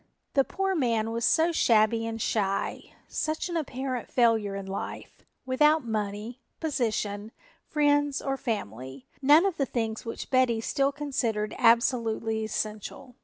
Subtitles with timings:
[0.33, 5.85] The poor man was so shabby and shy, such an apparent failure in life, without
[5.85, 7.31] money, position,
[7.67, 13.13] friends or family, none of the things which Betty still considered absolutely essential.